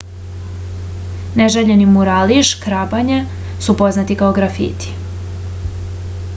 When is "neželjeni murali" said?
1.41-2.39